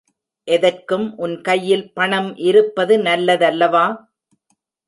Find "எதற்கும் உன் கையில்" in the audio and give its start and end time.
0.47-1.85